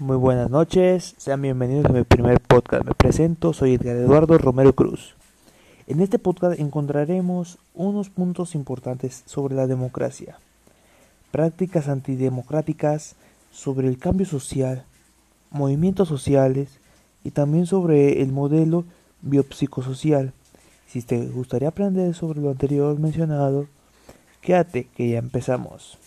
Muy 0.00 0.16
buenas 0.16 0.48
noches, 0.48 1.16
sean 1.18 1.42
bienvenidos 1.42 1.86
a 1.86 1.92
mi 1.92 2.04
primer 2.04 2.38
podcast. 2.38 2.84
Me 2.84 2.94
presento, 2.94 3.52
soy 3.52 3.74
Edgar 3.74 3.96
Eduardo 3.96 4.38
Romero 4.38 4.72
Cruz. 4.72 5.16
En 5.88 5.98
este 5.98 6.20
podcast 6.20 6.60
encontraremos 6.60 7.58
unos 7.74 8.08
puntos 8.08 8.54
importantes 8.54 9.24
sobre 9.26 9.56
la 9.56 9.66
democracia, 9.66 10.38
prácticas 11.32 11.88
antidemocráticas, 11.88 13.16
sobre 13.50 13.88
el 13.88 13.98
cambio 13.98 14.24
social, 14.24 14.84
movimientos 15.50 16.06
sociales 16.06 16.78
y 17.24 17.32
también 17.32 17.66
sobre 17.66 18.22
el 18.22 18.30
modelo 18.30 18.84
biopsicosocial. 19.22 20.32
Si 20.86 21.02
te 21.02 21.26
gustaría 21.26 21.70
aprender 21.70 22.14
sobre 22.14 22.40
lo 22.40 22.50
anterior 22.50 22.96
mencionado, 23.00 23.66
quédate 24.42 24.84
que 24.96 25.08
ya 25.08 25.18
empezamos. 25.18 25.98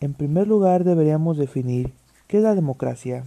En 0.00 0.14
primer 0.14 0.46
lugar 0.46 0.84
deberíamos 0.84 1.36
definir 1.36 1.92
qué 2.28 2.36
es 2.36 2.42
la 2.42 2.54
democracia. 2.54 3.24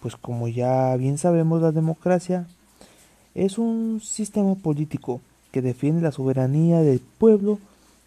Pues 0.00 0.16
como 0.16 0.48
ya 0.48 0.94
bien 0.96 1.16
sabemos 1.18 1.62
la 1.62 1.72
democracia 1.72 2.46
es 3.34 3.58
un 3.58 4.00
sistema 4.02 4.54
político 4.54 5.20
que 5.52 5.62
defiende 5.62 6.02
la 6.02 6.10
soberanía 6.10 6.80
del 6.80 7.00
pueblo 7.00 7.58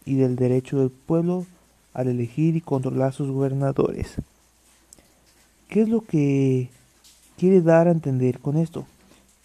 y 0.05 0.15
del 0.15 0.35
derecho 0.35 0.79
del 0.79 0.89
pueblo 0.89 1.45
al 1.93 2.07
elegir 2.07 2.55
y 2.55 2.61
controlar 2.61 3.13
sus 3.13 3.31
gobernadores. 3.31 4.15
¿Qué 5.69 5.81
es 5.81 5.89
lo 5.89 6.01
que 6.01 6.69
quiere 7.37 7.61
dar 7.61 7.87
a 7.87 7.91
entender 7.91 8.39
con 8.39 8.57
esto? 8.57 8.85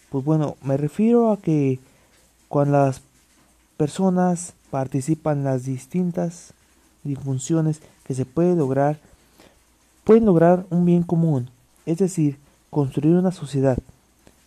Pues 0.09 0.25
bueno, 0.25 0.57
me 0.63 0.75
refiero 0.75 1.31
a 1.31 1.39
que 1.39 1.79
cuando 2.47 2.79
las 2.79 3.01
personas 3.77 4.53
participan 4.71 5.39
en 5.39 5.43
las 5.45 5.65
distintas 5.65 6.53
funciones 7.13 7.81
que 8.05 8.15
se 8.15 8.25
puede 8.25 8.55
lograr, 8.55 8.97
pueden 10.03 10.25
lograr 10.25 10.65
un 10.71 10.85
bien 10.85 11.03
común, 11.03 11.51
es 11.85 11.99
decir, 11.99 12.39
construir 12.71 13.15
una 13.15 13.31
sociedad 13.31 13.77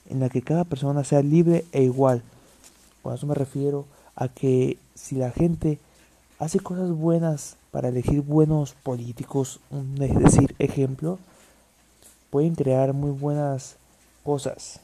en 0.09 0.21
la 0.21 0.29
que 0.29 0.43
cada 0.43 0.65
persona 0.65 1.05
sea 1.05 1.23
libre 1.23 1.65
e 1.73 1.83
igual. 1.83 2.23
Con 3.03 3.15
eso 3.15 3.27
me 3.27 3.35
refiero 3.35 3.87
a 4.17 4.29
que 4.29 4.79
si 4.95 5.15
la 5.15 5.31
gente 5.31 5.79
hace 6.39 6.61
cosas 6.61 6.91
buenas 6.91 7.57
para 7.71 7.89
elegir 7.89 8.23
buenos 8.23 8.73
políticos, 8.73 9.61
es 10.01 10.19
decir, 10.19 10.55
ejemplo, 10.59 11.19
pueden 12.31 12.55
crear 12.55 12.93
muy 12.93 13.11
buenas 13.11 13.77
cosas. 14.25 14.81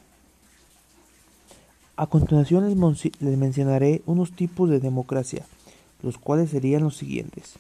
A 1.97 2.07
continuación 2.07 2.67
les, 2.69 3.39
mencionaré 3.39 4.03
unos 4.07 4.33
tipos 4.33 4.69
de 4.69 4.81
democracia, 4.81 5.45
los 6.03 6.19
cuales 6.19 6.51
serían 6.51 6.83
los 6.83 6.97
siguientes 6.97 7.55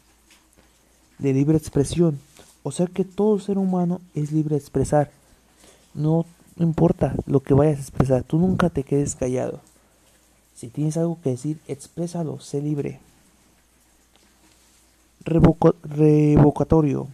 de 1.18 1.32
libre 1.32 1.56
expresión. 1.56 2.18
O 2.62 2.72
sea 2.72 2.86
que 2.86 3.04
todo 3.04 3.38
ser 3.38 3.58
humano 3.58 4.00
es 4.14 4.32
libre 4.32 4.54
de 4.54 4.60
expresar. 4.60 5.10
No 5.92 6.24
importa 6.58 7.14
lo 7.26 7.40
que 7.40 7.54
vayas 7.54 7.78
a 7.78 7.82
expresar, 7.82 8.22
tú 8.22 8.38
nunca 8.38 8.70
te 8.70 8.84
quedes 8.84 9.14
callado. 9.14 9.60
Si 10.54 10.68
tienes 10.68 10.96
algo 10.96 11.18
que 11.22 11.30
decir, 11.30 11.58
exprésalo, 11.68 12.40
sé 12.40 12.62
libre. 12.62 13.00
revocatorio. 15.24 17.08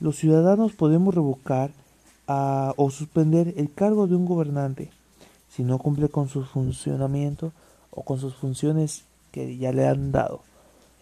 Los 0.00 0.16
ciudadanos 0.16 0.72
podemos 0.72 1.14
revocar 1.14 1.70
o 2.26 2.90
suspender 2.90 3.54
el 3.56 3.72
cargo 3.72 4.06
de 4.06 4.16
un 4.16 4.26
gobernante 4.26 4.90
si 5.48 5.62
no 5.62 5.78
cumple 5.78 6.08
con 6.08 6.28
su 6.28 6.44
funcionamiento 6.44 7.52
o 7.90 8.02
con 8.02 8.18
sus 8.20 8.34
funciones 8.34 9.04
que 9.32 9.56
ya 9.56 9.72
le 9.72 9.86
han 9.86 10.12
dado. 10.12 10.40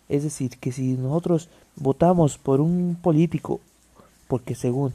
Es 0.09 0.23
decir, 0.23 0.59
que 0.59 0.71
si 0.71 0.93
nosotros 0.93 1.49
votamos 1.77 2.39
por 2.39 2.61
un 2.61 2.97
político 3.01 3.61
porque 4.29 4.55
según 4.55 4.93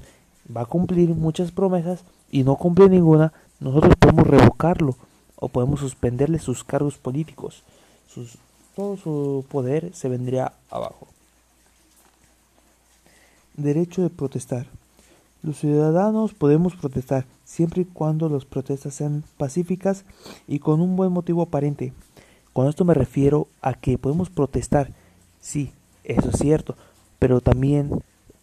va 0.55 0.61
a 0.61 0.66
cumplir 0.66 1.09
muchas 1.09 1.52
promesas 1.52 2.03
y 2.31 2.44
no 2.44 2.55
cumple 2.55 2.89
ninguna, 2.89 3.33
nosotros 3.59 3.95
podemos 3.99 4.27
revocarlo 4.27 4.95
o 5.36 5.48
podemos 5.48 5.80
suspenderle 5.80 6.39
sus 6.39 6.64
cargos 6.64 6.98
políticos. 6.98 7.64
todo 8.76 8.98
su 8.98 9.45
poder 9.49 9.93
se 9.93 10.09
vendría 10.09 10.53
abajo. 10.70 11.08
Derecho 13.55 14.02
de 14.02 14.09
protestar. 14.09 14.67
Los 15.42 15.59
ciudadanos 15.59 16.33
podemos 16.33 16.76
protestar 16.76 17.26
siempre 17.45 17.83
y 17.83 17.86
cuando 17.86 18.27
las 18.27 18.45
protestas 18.45 18.93
sean 18.93 19.23
pacíficas 19.37 20.03
y 20.48 20.59
con 20.59 20.82
un 20.82 20.95
buen 20.95 21.11
motivo 21.11 21.42
aparente. 21.42 21.93
Con 22.52 22.67
esto 22.67 22.83
me 22.83 22.93
refiero 22.93 23.48
a 23.61 23.73
que 23.73 23.98
podemos 23.98 24.30
protestar, 24.30 24.92
sí, 25.39 25.71
eso 26.09 26.30
es 26.30 26.39
cierto, 26.39 26.75
pero 27.20 27.39
también 27.39 28.02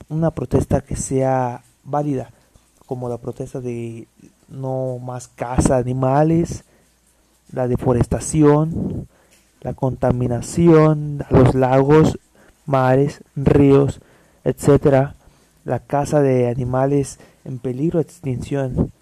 una 0.08 0.30
protesta 0.30 0.80
que 0.80 0.94
sea 0.96 1.62
válida, 1.82 2.30
como 2.86 3.08
la 3.08 3.18
protesta 3.18 3.60
de 3.60 4.06
no 4.48 4.98
más 4.98 5.26
caza 5.28 5.74
de 5.74 5.80
animales, 5.80 6.64
la 7.52 7.66
deforestación, 7.66 9.08
la 9.62 9.74
contaminación 9.74 11.24
los 11.30 11.56
lagos, 11.56 12.18
mares, 12.66 13.22
ríos, 13.34 14.00
etcétera, 14.44 15.16
la 15.64 15.80
caza 15.80 16.20
de 16.20 16.48
animales 16.48 17.18
en 17.44 17.58
peligro 17.58 17.98
de 17.98 18.04
extinción. 18.04 18.92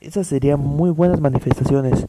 Esas 0.00 0.26
serían 0.26 0.58
muy 0.58 0.90
buenas 0.90 1.20
manifestaciones, 1.20 2.06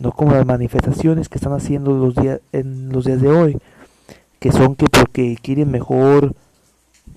no 0.00 0.12
como 0.12 0.32
las 0.32 0.44
manifestaciones 0.44 1.30
que 1.30 1.38
están 1.38 1.54
haciendo 1.54 1.92
los 1.92 2.14
días 2.14 2.40
en 2.52 2.90
los 2.90 3.06
días 3.06 3.22
de 3.22 3.28
hoy 3.28 3.58
que 4.46 4.52
son 4.52 4.76
que 4.76 4.86
porque 4.86 5.36
quieren 5.42 5.72
mejor 5.72 6.36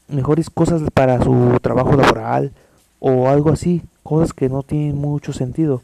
mejores 0.07 0.49
cosas 0.49 0.81
para 0.91 1.21
su 1.21 1.59
trabajo 1.61 1.95
laboral 1.95 2.53
o 2.97 3.27
algo 3.27 3.51
así, 3.51 3.83
cosas 4.01 4.33
que 4.33 4.49
no 4.49 4.63
tienen 4.63 4.97
mucho 4.97 5.31
sentido. 5.31 5.83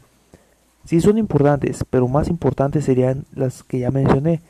Sí 0.86 1.00
son 1.00 1.18
importantes, 1.18 1.84
pero 1.88 2.08
más 2.08 2.26
importantes 2.26 2.84
serían 2.84 3.26
las 3.32 3.62
que 3.62 3.78
ya 3.78 3.92
mencioné. 3.92 4.40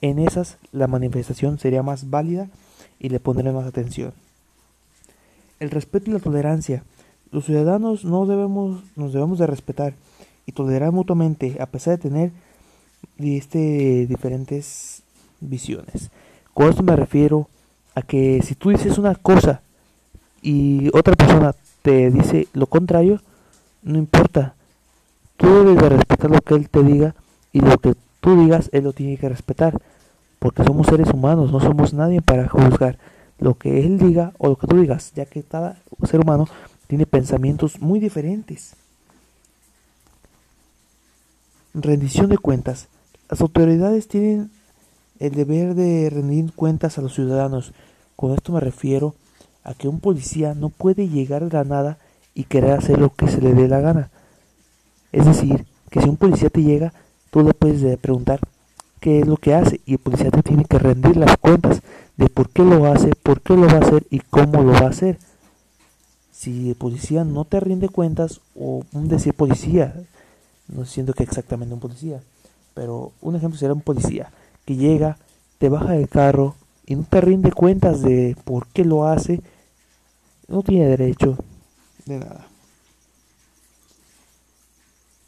En 0.00 0.20
esas 0.20 0.58
la 0.70 0.86
manifestación 0.86 1.58
sería 1.58 1.82
más 1.82 2.08
válida 2.08 2.46
y 3.00 3.08
le 3.08 3.18
pondré 3.18 3.50
más 3.50 3.66
atención. 3.66 4.12
El 5.58 5.70
respeto 5.70 6.08
y 6.08 6.12
la 6.12 6.20
tolerancia. 6.20 6.84
Los 7.32 7.46
ciudadanos 7.46 8.04
no 8.04 8.26
debemos, 8.26 8.84
nos 8.94 9.12
debemos 9.12 9.40
de 9.40 9.48
respetar 9.48 9.94
y 10.46 10.52
tolerar 10.52 10.92
mutuamente 10.92 11.56
a 11.58 11.66
pesar 11.66 11.96
de 11.96 12.02
tener 12.02 12.32
este, 13.18 14.06
diferentes 14.06 15.02
visiones. 15.48 16.10
Con 16.54 16.68
esto 16.68 16.82
me 16.82 16.96
refiero 16.96 17.48
a 17.94 18.02
que 18.02 18.42
si 18.42 18.54
tú 18.54 18.70
dices 18.70 18.98
una 18.98 19.14
cosa 19.14 19.62
y 20.40 20.88
otra 20.96 21.14
persona 21.14 21.54
te 21.82 22.10
dice 22.10 22.48
lo 22.52 22.66
contrario, 22.66 23.20
no 23.82 23.98
importa. 23.98 24.54
Tú 25.36 25.46
debes 25.46 25.76
de 25.76 25.88
respetar 25.88 26.30
lo 26.30 26.40
que 26.40 26.54
él 26.54 26.68
te 26.68 26.82
diga 26.82 27.14
y 27.52 27.60
lo 27.60 27.78
que 27.78 27.94
tú 28.20 28.40
digas, 28.40 28.70
él 28.72 28.84
lo 28.84 28.92
tiene 28.92 29.16
que 29.16 29.28
respetar. 29.28 29.80
Porque 30.38 30.64
somos 30.64 30.86
seres 30.86 31.08
humanos, 31.12 31.52
no 31.52 31.60
somos 31.60 31.92
nadie 31.92 32.20
para 32.20 32.48
juzgar 32.48 32.98
lo 33.38 33.54
que 33.54 33.84
él 33.84 33.98
diga 33.98 34.32
o 34.38 34.48
lo 34.48 34.56
que 34.56 34.66
tú 34.66 34.76
digas, 34.76 35.12
ya 35.14 35.26
que 35.26 35.42
cada 35.42 35.76
ser 36.04 36.20
humano 36.20 36.48
tiene 36.86 37.06
pensamientos 37.06 37.80
muy 37.80 38.00
diferentes. 38.00 38.74
Rendición 41.74 42.28
de 42.28 42.38
cuentas. 42.38 42.88
Las 43.28 43.40
autoridades 43.40 44.08
tienen 44.08 44.50
el 45.22 45.36
deber 45.36 45.76
de 45.76 46.10
rendir 46.10 46.52
cuentas 46.52 46.98
a 46.98 47.00
los 47.00 47.14
ciudadanos. 47.14 47.72
Con 48.16 48.32
esto 48.32 48.52
me 48.52 48.58
refiero 48.58 49.14
a 49.62 49.72
que 49.72 49.86
un 49.86 50.00
policía 50.00 50.52
no 50.54 50.68
puede 50.68 51.08
llegar 51.08 51.44
de 51.44 51.56
la 51.56 51.62
nada 51.62 51.98
y 52.34 52.42
querer 52.42 52.72
hacer 52.72 52.98
lo 52.98 53.14
que 53.14 53.28
se 53.28 53.40
le 53.40 53.54
dé 53.54 53.68
la 53.68 53.80
gana. 53.80 54.10
Es 55.12 55.24
decir, 55.24 55.64
que 55.90 56.00
si 56.00 56.08
un 56.08 56.16
policía 56.16 56.50
te 56.50 56.64
llega, 56.64 56.92
tú 57.30 57.44
le 57.44 57.54
puedes 57.54 57.96
preguntar 57.98 58.40
qué 58.98 59.20
es 59.20 59.28
lo 59.28 59.36
que 59.36 59.54
hace 59.54 59.80
y 59.86 59.92
el 59.92 59.98
policía 60.00 60.32
te 60.32 60.42
tiene 60.42 60.64
que 60.64 60.80
rendir 60.80 61.16
las 61.16 61.36
cuentas 61.36 61.82
de 62.16 62.28
por 62.28 62.50
qué 62.50 62.64
lo 62.64 62.86
hace, 62.86 63.12
por 63.22 63.42
qué 63.42 63.54
lo 63.54 63.68
va 63.68 63.74
a 63.74 63.86
hacer 63.86 64.04
y 64.10 64.18
cómo 64.18 64.64
lo 64.64 64.72
va 64.72 64.86
a 64.86 64.88
hacer. 64.88 65.18
Si 66.32 66.70
el 66.70 66.74
policía 66.74 67.22
no 67.22 67.44
te 67.44 67.60
rinde 67.60 67.88
cuentas, 67.88 68.40
o 68.58 68.84
un 68.92 69.06
decir 69.06 69.34
policía, 69.34 69.94
no 70.66 70.84
siento 70.84 71.12
que 71.12 71.22
exactamente 71.22 71.74
un 71.74 71.80
policía, 71.80 72.20
pero 72.74 73.12
un 73.20 73.36
ejemplo 73.36 73.56
sería 73.56 73.74
un 73.74 73.82
policía 73.82 74.32
que 74.64 74.76
llega, 74.76 75.18
te 75.58 75.68
baja 75.68 75.92
del 75.92 76.08
carro 76.08 76.54
y 76.86 76.96
no 76.96 77.04
te 77.04 77.20
rinde 77.20 77.52
cuentas 77.52 78.02
de 78.02 78.36
por 78.44 78.66
qué 78.68 78.84
lo 78.84 79.06
hace, 79.06 79.40
no 80.48 80.62
tiene 80.62 80.86
derecho 80.86 81.38
de 82.06 82.18
nada. 82.18 82.46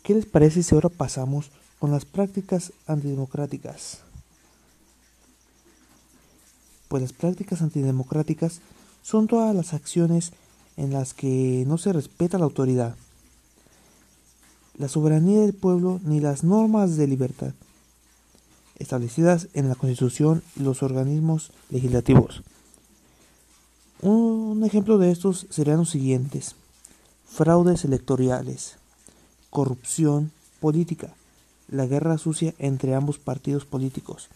¿Qué 0.02 0.14
les 0.14 0.26
parece 0.26 0.62
si 0.62 0.74
ahora 0.74 0.88
pasamos 0.88 1.50
con 1.78 1.90
las 1.90 2.04
prácticas 2.04 2.72
antidemocráticas? 2.86 4.00
Pues 6.88 7.02
las 7.02 7.12
prácticas 7.12 7.62
antidemocráticas 7.62 8.60
son 9.02 9.26
todas 9.26 9.54
las 9.54 9.72
acciones 9.72 10.32
en 10.76 10.92
las 10.92 11.14
que 11.14 11.64
no 11.66 11.78
se 11.78 11.92
respeta 11.92 12.38
la 12.38 12.44
autoridad, 12.44 12.96
la 14.76 14.88
soberanía 14.88 15.40
del 15.40 15.54
pueblo 15.54 16.00
ni 16.04 16.20
las 16.20 16.44
normas 16.44 16.96
de 16.96 17.06
libertad 17.06 17.54
establecidas 18.78 19.48
en 19.54 19.68
la 19.68 19.74
Constitución 19.74 20.42
y 20.56 20.62
los 20.62 20.82
organismos 20.82 21.50
legislativos. 21.70 22.42
Un 24.02 24.62
ejemplo 24.64 24.98
de 24.98 25.10
estos 25.10 25.46
serían 25.50 25.78
los 25.78 25.90
siguientes. 25.90 26.56
Fraudes 27.26 27.84
electorales, 27.84 28.76
corrupción 29.50 30.30
política, 30.60 31.14
la 31.68 31.86
guerra 31.86 32.18
sucia 32.18 32.54
entre 32.58 32.94
ambos 32.94 33.18
partidos 33.18 33.64
políticos. 33.64 34.28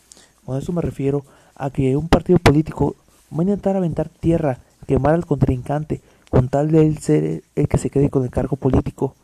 Con 0.45 0.57
esto 0.57 0.73
me 0.73 0.83
refiero 0.83 1.25
a 1.55 1.71
que 1.71 1.97
un 1.97 2.09
partido 2.09 2.39
político 2.39 2.97
va 3.33 3.41
a 3.41 3.43
intentar 3.43 3.77
aventar 3.77 4.09
tierra, 4.09 4.61
quemar 4.87 5.15
al 5.15 5.27
contrincante, 5.27 6.01
con 6.31 6.49
tal 6.49 6.71
de 6.71 6.87
él 6.87 6.99
ser 6.99 7.43
el 7.55 7.69
que 7.69 7.79
se 7.79 7.91
quede 7.91 8.11
con 8.11 8.25
el 8.25 8.31
cargo 8.31 8.57
político. 8.57 9.15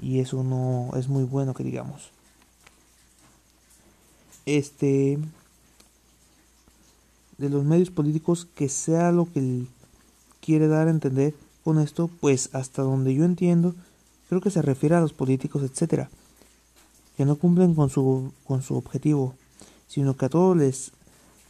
Y 0.00 0.20
eso 0.20 0.44
no 0.44 0.90
es 0.96 1.08
muy 1.08 1.24
bueno 1.24 1.54
que 1.54 1.64
digamos. 1.64 2.10
Este 4.56 5.18
de 7.36 7.50
los 7.50 7.64
medios 7.64 7.90
políticos 7.90 8.48
que 8.54 8.70
sea 8.70 9.12
lo 9.12 9.30
que 9.30 9.66
quiere 10.40 10.68
dar 10.68 10.88
a 10.88 10.90
entender 10.90 11.34
con 11.64 11.78
esto, 11.78 12.08
pues 12.20 12.48
hasta 12.54 12.80
donde 12.80 13.14
yo 13.14 13.26
entiendo, 13.26 13.74
creo 14.30 14.40
que 14.40 14.50
se 14.50 14.62
refiere 14.62 14.94
a 14.94 15.00
los 15.00 15.12
políticos, 15.12 15.62
etcétera, 15.62 16.08
que 17.18 17.26
no 17.26 17.36
cumplen 17.36 17.74
con 17.74 17.90
su 17.90 18.32
con 18.46 18.62
su 18.62 18.74
objetivo, 18.74 19.34
sino 19.86 20.16
que 20.16 20.24
a 20.24 20.30
todos 20.30 20.56
les 20.56 20.92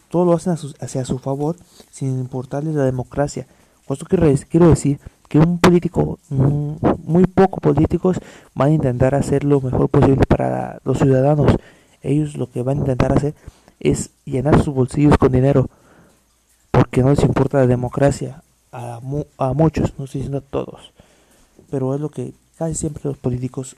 todo 0.09 0.25
lo 0.25 0.33
hacen 0.33 0.57
hacia 0.81 1.05
su 1.05 1.21
favor 1.21 1.55
sin 1.93 2.19
importarles 2.19 2.75
la 2.75 2.85
democracia. 2.85 3.47
Esto 3.89 4.07
quiero 4.07 4.69
decir 4.69 4.99
que 5.29 5.39
un 5.39 5.61
político, 5.61 6.19
muy 6.31 7.27
pocos 7.27 7.61
políticos 7.61 8.17
van 8.57 8.71
a 8.71 8.75
intentar 8.75 9.15
hacer 9.15 9.45
lo 9.45 9.61
mejor 9.61 9.89
posible 9.89 10.25
para 10.27 10.81
los 10.85 10.99
ciudadanos. 10.99 11.53
Ellos 12.03 12.37
lo 12.37 12.51
que 12.51 12.63
van 12.63 12.79
a 12.79 12.81
intentar 12.81 13.13
hacer 13.13 13.35
es 13.81 14.11
llenar 14.25 14.63
sus 14.63 14.75
bolsillos 14.75 15.17
con 15.19 15.33
dinero, 15.33 15.69
porque 16.71 17.03
no 17.03 17.11
les 17.11 17.23
importa 17.23 17.59
la 17.59 17.67
democracia 17.67 18.43
a, 18.73 19.01
a 19.39 19.53
muchos, 19.53 19.95
no 19.99 20.05
estoy 20.05 20.21
diciendo 20.21 20.39
a 20.39 20.51
todos, 20.51 20.93
pero 21.71 21.95
es 21.95 22.01
lo 22.01 22.09
que 22.09 22.33
casi 22.57 22.75
siempre 22.75 23.03
los 23.05 23.19
políticos 23.19 23.77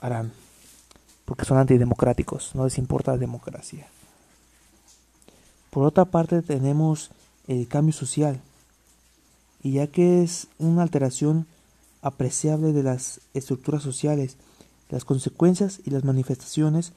harán, 0.00 0.32
porque 1.24 1.44
son 1.44 1.58
antidemocráticos, 1.58 2.54
no 2.54 2.64
les 2.64 2.78
importa 2.78 3.12
la 3.12 3.18
democracia. 3.18 3.86
Por 5.70 5.84
otra 5.84 6.04
parte 6.04 6.42
tenemos 6.42 7.10
el 7.46 7.68
cambio 7.68 7.92
social, 7.92 8.40
y 9.62 9.72
ya 9.72 9.86
que 9.86 10.22
es 10.22 10.48
una 10.58 10.82
alteración 10.82 11.46
apreciable 12.02 12.72
de 12.72 12.82
las 12.82 13.20
estructuras 13.32 13.82
sociales, 13.82 14.36
las 14.90 15.04
consecuencias 15.04 15.80
y 15.84 15.90
las 15.90 16.04
manifestaciones 16.04 16.92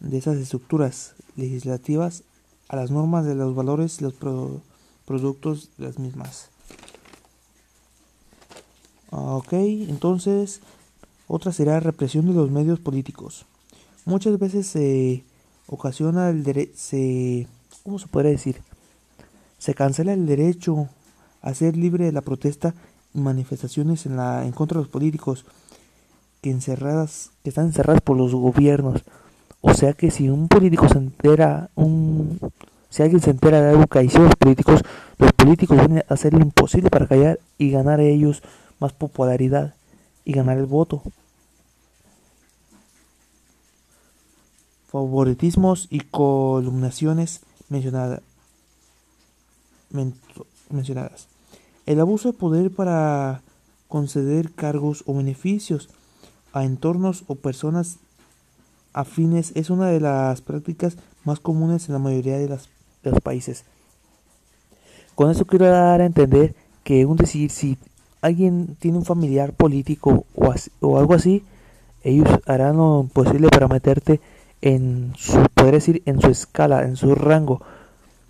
de 0.00 0.18
esas 0.18 0.36
estructuras 0.36 1.14
legislativas 1.36 2.24
a 2.68 2.76
las 2.76 2.90
normas 2.90 3.24
de 3.24 3.34
los 3.34 3.54
valores 3.54 4.00
y 4.00 4.04
los 4.04 4.14
productos 5.06 5.70
de 5.78 5.84
las 5.84 5.98
mismas. 5.98 6.50
Ok, 9.10 9.52
entonces 9.52 10.60
otra 11.26 11.52
será 11.52 11.80
represión 11.80 12.26
de 12.26 12.32
los 12.32 12.50
medios 12.50 12.80
políticos. 12.80 13.44
Muchas 14.04 14.38
veces 14.38 14.66
se 14.66 15.24
ocasiona 15.66 16.30
el 16.30 16.42
derecho, 16.42 17.48
¿cómo 17.82 17.98
se 17.98 18.06
podría 18.06 18.32
decir? 18.32 18.62
Se 19.58 19.74
cancela 19.74 20.12
el 20.12 20.26
derecho 20.26 20.88
a 21.42 21.54
ser 21.54 21.76
libre 21.76 22.04
de 22.04 22.12
la 22.12 22.20
protesta 22.20 22.74
y 23.14 23.20
manifestaciones 23.20 24.06
en, 24.06 24.16
la, 24.16 24.46
en 24.46 24.52
contra 24.52 24.78
de 24.78 24.84
los 24.84 24.92
políticos 24.92 25.44
que, 26.40 26.50
encerradas, 26.50 27.30
que 27.42 27.50
están 27.50 27.66
encerradas 27.66 28.00
por 28.00 28.16
los 28.16 28.34
gobiernos. 28.34 29.04
O 29.60 29.74
sea 29.74 29.92
que 29.92 30.10
si 30.10 30.28
un 30.28 30.48
político 30.48 30.88
se 30.88 30.98
entera, 30.98 31.70
un, 31.74 32.38
si 32.88 33.02
alguien 33.02 33.20
se 33.20 33.30
entera 33.30 33.60
de 33.60 33.70
algo 33.70 33.86
que 33.86 34.02
hicieron 34.02 34.26
los 34.26 34.36
políticos, 34.36 34.82
los 35.18 35.32
políticos 35.32 35.76
van 35.76 35.98
a 35.98 36.04
hacer 36.08 36.32
lo 36.32 36.40
imposible 36.40 36.88
para 36.90 37.06
callar 37.06 37.38
y 37.58 37.70
ganar 37.70 38.00
ellos 38.00 38.42
más 38.78 38.92
popularidad 38.92 39.74
y 40.24 40.32
ganar 40.32 40.56
el 40.58 40.66
voto. 40.66 41.02
Favoritismos 44.88 45.86
y 45.90 46.00
columnaciones 46.00 47.42
mencionadas 47.68 48.22
mencionadas. 50.70 51.26
El 51.86 52.00
abuso 52.00 52.32
de 52.32 52.38
poder 52.38 52.70
para 52.70 53.42
conceder 53.88 54.52
cargos 54.52 55.02
o 55.06 55.14
beneficios 55.14 55.88
a 56.52 56.64
entornos 56.64 57.24
o 57.26 57.34
personas 57.34 57.98
afines 58.92 59.52
es 59.54 59.70
una 59.70 59.88
de 59.88 60.00
las 60.00 60.40
prácticas 60.40 60.96
más 61.24 61.40
comunes 61.40 61.88
en 61.88 61.94
la 61.94 61.98
mayoría 61.98 62.38
de, 62.38 62.48
los 62.48 63.20
países. 63.22 63.64
Con 65.14 65.30
eso 65.30 65.46
quiero 65.46 65.66
dar 65.66 66.00
a 66.00 66.06
entender 66.06 66.54
que 66.84 67.06
un 67.06 67.16
decir 67.16 67.50
si 67.50 67.78
alguien 68.20 68.76
tiene 68.78 68.98
un 68.98 69.04
familiar 69.04 69.52
político 69.52 70.24
o, 70.34 70.54
o 70.80 70.98
algo 70.98 71.14
así, 71.14 71.44
ellos 72.02 72.28
harán 72.46 72.76
lo 72.76 73.08
posible 73.12 73.48
para 73.48 73.68
meterte 73.68 74.20
en 74.62 75.12
su, 75.16 75.42
poder 75.54 75.74
decir, 75.74 76.02
en 76.06 76.20
su 76.20 76.28
escala, 76.28 76.82
en 76.82 76.96
su 76.96 77.14
rango, 77.14 77.62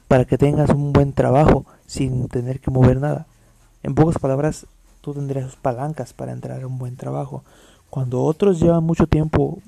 para 0.08 0.24
que 0.24 0.38
tengas 0.38 0.70
un 0.70 0.92
buen 0.92 1.12
trabajo 1.12 1.64
sin 1.86 2.28
tener 2.28 2.60
que 2.60 2.70
mover 2.70 3.00
nada. 3.00 3.26
En 3.82 3.94
pocas 3.94 4.18
palabras, 4.20 4.66
tú 5.00 5.14
tendrías 5.14 5.56
palancas 5.56 6.12
para 6.12 6.32
entrar 6.32 6.62
a 6.62 6.66
un 6.66 6.78
buen 6.78 6.96
trabajo. 6.96 7.42
Cuando 7.88 8.22
otros 8.22 8.60
llevan 8.60 8.84
mucho 8.84 9.06
tiempo 9.06 9.58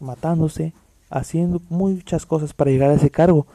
matándose, 0.00 0.72
haciendo 1.10 1.60
muchas 1.68 2.26
cosas 2.26 2.52
para 2.52 2.70
llegar 2.70 2.90
a 2.90 2.94
ese 2.94 3.10
cargo, 3.10 3.46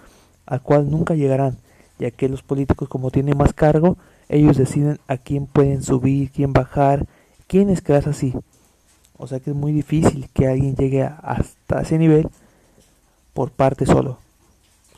al 0.46 0.62
cual 0.62 0.90
nunca 0.90 1.16
llegarán, 1.16 1.58
ya 2.00 2.12
que 2.12 2.30
los 2.30 2.44
políticos 2.44 2.90
como 2.90 3.12
tienen 3.12 3.38
más 3.38 3.54
cargo, 3.54 3.98
ellos 4.30 4.58
deciden 4.58 5.00
a 5.08 5.18
quién 5.18 5.48
pueden 5.48 5.84
subir, 5.84 6.32
quién 6.32 6.54
bajar, 6.54 7.08
quién 7.48 7.70
es 7.70 7.84
así. 8.08 8.34
O 9.18 9.28
sea 9.28 9.40
que 9.40 9.50
es 9.50 9.56
muy 9.56 9.74
difícil 9.74 10.30
que 10.34 10.48
alguien 10.48 10.76
llegue 10.76 11.04
hasta 11.04 11.82
ese 11.82 11.98
nivel 11.98 12.30
por 13.34 13.52
parte 13.52 13.86
solo. 13.86 14.20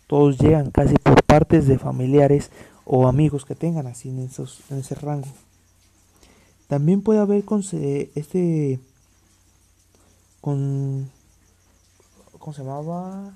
Todos 0.07 0.37
llegan 0.37 0.69
casi 0.69 0.95
por 0.95 1.23
partes 1.23 1.67
de 1.67 1.79
familiares 1.79 2.51
o 2.85 3.07
amigos 3.07 3.45
que 3.45 3.55
tengan 3.55 3.87
así 3.87 4.09
en, 4.09 4.19
en 4.19 4.77
ese 4.77 4.95
rango. 4.95 5.27
También 6.67 7.01
puede 7.01 7.19
haber 7.19 7.43
con 7.45 7.61
este 7.61 8.79
con 10.41 11.09
¿cómo 12.41 12.53
se 12.53 12.63
llamaba? 12.63 13.33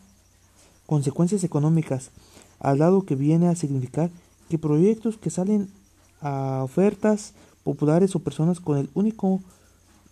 consecuencias 0.85 1.43
económicas, 1.43 2.11
al 2.59 2.79
lado 2.79 3.05
que 3.05 3.15
viene 3.15 3.47
a 3.47 3.55
significar 3.55 4.11
que 4.49 4.59
proyectos 4.59 5.17
que 5.17 5.29
salen 5.29 5.69
a 6.21 6.61
ofertas 6.63 7.33
populares 7.63 8.15
o 8.15 8.19
personas 8.19 8.59
con 8.59 8.77
el 8.77 8.89
único 8.93 9.41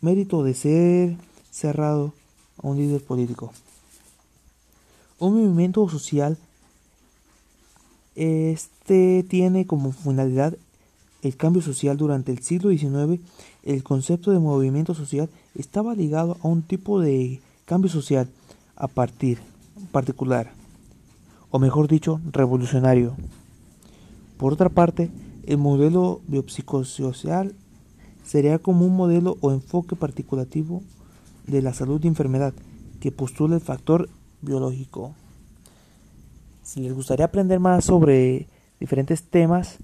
mérito 0.02 0.44
de 0.44 0.54
ser 0.54 1.18
cerrado 1.52 2.14
a 2.62 2.68
un 2.68 2.78
líder 2.78 3.04
político. 3.04 3.54
Un 5.20 5.36
movimiento 5.36 5.88
social 5.90 6.38
este 8.16 9.24
tiene 9.24 9.66
como 9.66 9.92
finalidad 9.92 10.56
el 11.22 11.38
cambio 11.38 11.62
social 11.62 11.98
durante 11.98 12.32
el 12.32 12.44
siglo 12.44 12.70
XIX. 12.70 13.22
El 13.64 13.84
concepto 13.84 14.32
de 14.32 14.40
movimiento 14.40 14.94
social 14.94 15.30
estaba 15.56 15.96
ligado 15.96 16.38
a 16.42 16.48
un 16.48 16.64
tipo 16.64 17.00
de 17.00 17.42
cambio 17.66 17.90
social 17.90 18.30
a 18.76 18.88
partir 18.88 19.40
particular, 19.92 20.52
o 21.52 21.60
mejor 21.60 21.88
dicho, 21.88 22.20
revolucionario. 22.32 23.16
Por 24.38 24.54
otra 24.54 24.70
parte, 24.70 25.10
el 25.46 25.58
modelo 25.58 26.22
biopsicosocial 26.28 27.56
sería 28.26 28.60
como 28.60 28.86
un 28.86 28.96
modelo 28.96 29.38
o 29.42 29.52
enfoque 29.52 29.96
particulativo 29.96 30.82
de 31.48 31.62
la 31.62 31.74
salud 31.74 32.02
y 32.04 32.08
enfermedad 32.08 32.54
que 33.00 33.12
postula 33.12 33.56
el 33.56 33.62
factor 33.62 34.10
biológico. 34.42 35.14
Si 36.64 36.82
les 36.82 36.94
gustaría 36.94 37.26
aprender 37.26 37.60
más 37.60 37.86
sobre 37.86 38.48
diferentes 38.80 39.24
temas, 39.24 39.78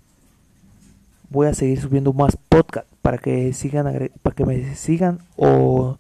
voy 1.29 1.47
a 1.47 1.53
seguir 1.53 1.81
subiendo 1.81 2.13
más 2.13 2.37
podcast 2.47 2.87
para 3.01 3.17
que 3.17 3.53
sigan 3.53 4.09
para 4.21 4.35
que 4.35 4.45
me 4.45 4.75
sigan 4.75 5.19
o 5.35 5.97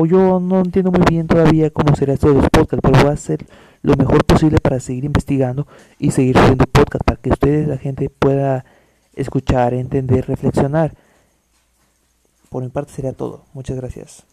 o 0.00 0.06
yo 0.06 0.38
no 0.38 0.60
entiendo 0.60 0.92
muy 0.92 1.02
bien 1.10 1.26
todavía 1.26 1.70
cómo 1.70 1.96
será 1.96 2.12
esto 2.12 2.28
de 2.28 2.34
los 2.34 2.48
podcasts, 2.50 2.78
pero 2.80 3.00
voy 3.00 3.10
a 3.10 3.14
hacer 3.14 3.44
lo 3.82 3.96
mejor 3.96 4.24
posible 4.24 4.58
para 4.62 4.78
seguir 4.78 5.04
investigando 5.04 5.66
y 5.98 6.12
seguir 6.12 6.38
subiendo 6.38 6.66
podcast 6.66 7.02
para 7.04 7.20
que 7.20 7.30
ustedes, 7.30 7.66
la 7.66 7.78
gente, 7.78 8.08
pueda 8.08 8.64
escuchar, 9.16 9.74
entender, 9.74 10.24
reflexionar. 10.28 10.94
Por 12.48 12.62
mi 12.62 12.68
parte 12.68 12.92
sería 12.92 13.12
todo. 13.12 13.42
Muchas 13.54 13.76
gracias. 13.76 14.27